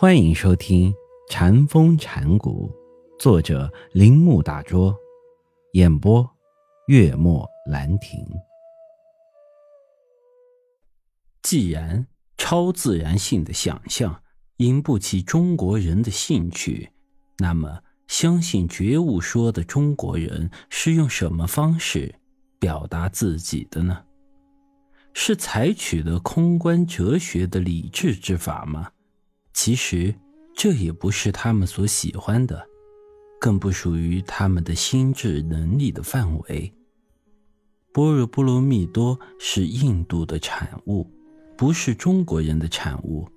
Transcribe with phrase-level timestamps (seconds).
[0.00, 0.92] 欢迎收听
[1.28, 2.70] 《禅风禅谷，
[3.18, 4.96] 作者铃木大拙，
[5.72, 6.24] 演播
[6.86, 8.24] 月末兰亭。
[11.42, 12.06] 既然
[12.36, 14.22] 超自然性的想象
[14.58, 16.92] 引不起中国人的兴趣，
[17.38, 22.14] 那么相信觉悟说的中国人是用什么方式
[22.60, 24.04] 表达自己的呢？
[25.12, 28.92] 是采取了空观哲学的理智之法吗？
[29.60, 30.14] 其实，
[30.54, 32.64] 这也不是他们所喜欢的，
[33.40, 36.72] 更不属于他们的心智能力的范围。
[37.92, 41.10] 般若波罗蜜多是印度的产物，
[41.56, 43.28] 不是中国人的产物。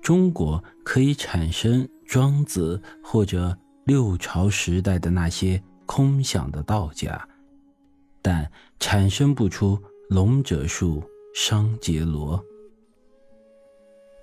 [0.00, 7.28] 中国可以产生庄子或者六朝时代的那些空想的道家，
[8.22, 8.48] 但
[8.78, 9.76] 产生不出
[10.08, 11.02] 龙者树、
[11.34, 12.40] 商杰罗。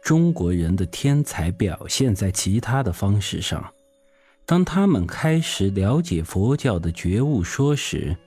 [0.10, 3.64] 中国人的天才表现在其他的方式上。
[4.44, 8.18] 当他们开始了解佛教的觉悟说时，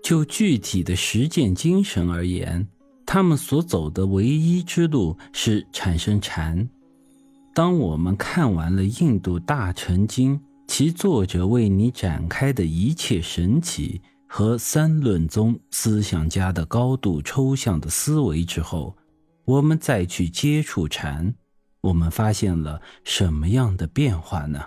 [0.00, 2.64] 就具体的实践精神而言，
[3.04, 6.68] 他们所走的唯一之路是产生禅。
[7.52, 18.94] 当我们看完了印度大乘经其作者为你展开的一切神奇和三论宗思想家的高度抽象的思维之后，
[19.44, 21.34] 我们再去接触禅，
[21.80, 24.66] 我们发现了什么样的变化呢？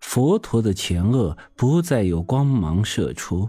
[0.00, 3.48] 佛陀的前额不再有光芒射出，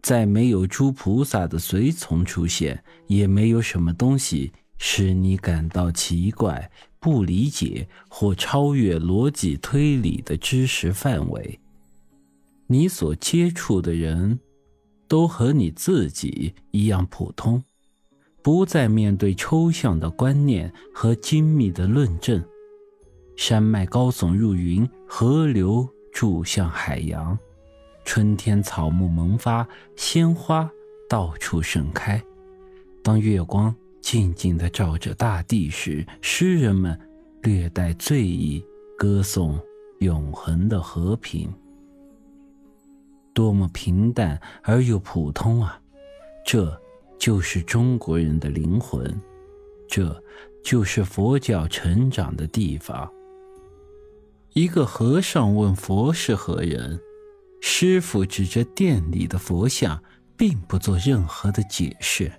[0.00, 11.58] 再没有诸菩萨的随从出现，也没有什么东西使你感到奇怪、不理解或超越逻辑推理的知识范围。
[12.68, 14.38] 你所接触的人，
[15.08, 17.64] 都和你自己一样普通。
[18.42, 22.42] 不再面对抽象的观念和精密的论证，
[23.36, 27.38] 山脉高耸入云，河流注向海洋，
[28.04, 30.70] 春天草木萌发，鲜花
[31.08, 32.22] 到处盛开。
[33.02, 36.98] 当月光静静地照着大地时，诗人们
[37.42, 38.64] 略带醉意，
[38.96, 39.58] 歌颂
[39.98, 41.52] 永恒的和平。
[43.34, 45.80] 多么平淡而又普通啊！
[46.44, 46.80] 这。
[47.20, 49.04] 就是中国人的灵魂，
[49.86, 50.20] 这
[50.64, 53.08] 就是佛教成长的地方。
[54.54, 56.98] 一个和尚问佛是何人，
[57.60, 60.02] 师傅指着店里的佛像，
[60.34, 62.32] 并不做任何的解释，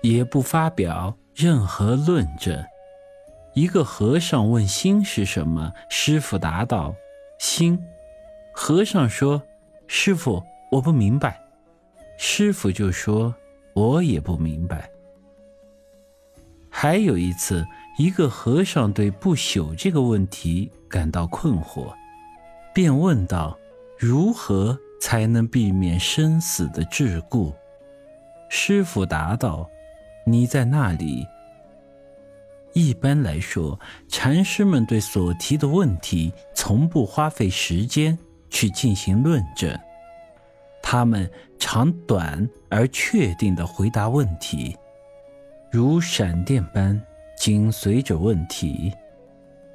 [0.00, 2.64] 也不发表任何论证。
[3.54, 6.94] 一个和尚问心是什么，师傅答道
[7.40, 7.76] ：“心。”
[8.54, 9.42] 和尚说
[9.88, 10.40] ：“师傅，
[10.70, 11.42] 我不明白。”
[12.16, 13.34] 师傅就说。
[13.74, 14.90] 我也不明白。
[16.68, 17.66] 还有一次，
[17.98, 21.92] 一个和尚对不朽这个问题感到困惑，
[22.74, 23.58] 便问道
[23.98, 27.52] ：“如何才能避免生死的桎梏？”
[28.48, 29.68] 师傅答道
[30.26, 31.26] ：“你在那里。”
[32.74, 33.78] 一般来说，
[34.08, 38.18] 禅师们对所提的问题从不花费时间
[38.48, 39.78] 去进行论证。
[40.92, 44.76] 他们长短而确定地回答问题，
[45.70, 47.02] 如闪电般
[47.34, 48.92] 紧随着问题。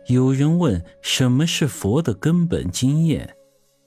[0.05, 3.35] 有人问什么是佛的根本经验，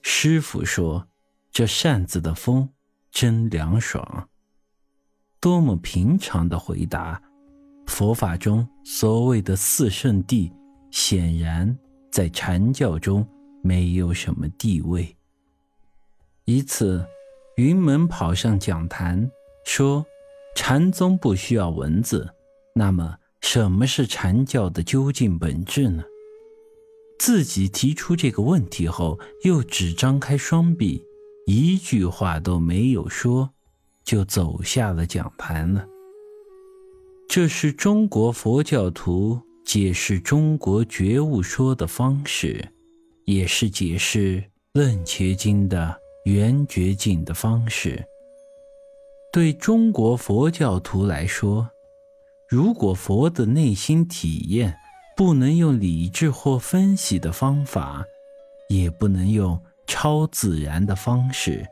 [0.02, 1.06] 师傅说
[1.52, 2.68] ：“这扇子的风
[3.12, 4.28] 真凉爽。”
[5.38, 7.22] 多么平常的回答！
[7.86, 10.52] 佛法中所谓的四圣地，
[10.90, 11.78] 显然
[12.10, 13.24] 在禅教中
[13.62, 15.16] 没有什么地位。
[16.44, 17.06] 一次。
[17.60, 19.30] 云门跑上讲坛，
[19.64, 20.06] 说
[20.56, 22.26] ：“禅宗不需要文字，
[22.74, 26.02] 那么什么是禅教的究竟本质呢？”
[27.20, 31.04] 自己提出这个问题后，又只张开双臂，
[31.46, 33.50] 一句话都没有说，
[34.04, 35.86] 就走下了讲坛了。
[37.28, 42.66] 这是中国佛教徒解释中国觉悟说的方式，
[43.26, 44.38] 也是解释
[44.72, 45.99] 《楞伽经》的。
[46.24, 48.04] 圆觉境的方式，
[49.32, 51.70] 对中国佛教徒来说，
[52.46, 54.76] 如果佛的内心体验
[55.16, 58.04] 不能用理智或分析的方法，
[58.68, 61.66] 也不能用超自然的方式，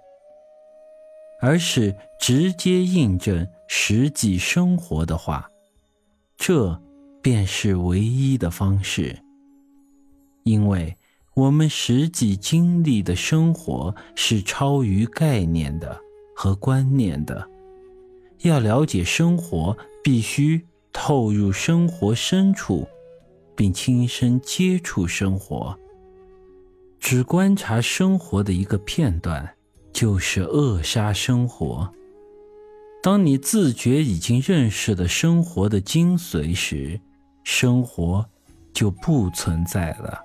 [1.40, 5.50] 而是直接印证实际生活的话，
[6.38, 6.80] 这
[7.20, 9.18] 便是唯一的方式，
[10.44, 10.97] 因为。
[11.38, 15.96] 我们实际经历的生活是超于概念的
[16.34, 17.48] 和观念的。
[18.40, 20.60] 要了解生活，必须
[20.92, 22.88] 透入生活深处，
[23.54, 25.78] 并亲身接触生活。
[26.98, 29.48] 只观察生活的一个片段，
[29.92, 31.88] 就是扼杀生活。
[33.00, 37.00] 当你自觉已经认识了生活的精髓时，
[37.44, 38.26] 生活
[38.72, 40.20] 就不存在了，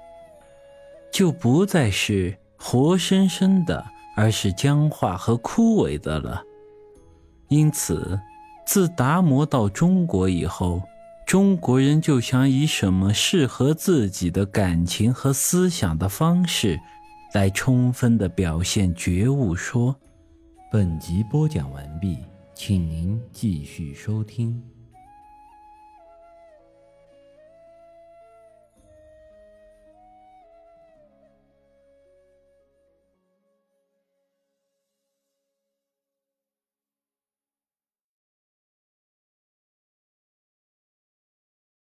[1.14, 3.86] 就不再是活生生的，
[4.18, 6.44] 而是僵化和枯萎的了。
[7.50, 8.20] 因此，
[8.66, 10.82] 自达摩到中国以后，
[11.28, 16.80] 中国人就想以什么适合自己的感情和思想的方式，
[17.36, 19.96] 来充分的表现觉悟说。
[20.72, 22.18] 本集播讲完毕。
[22.56, 24.73] 请您继续收听。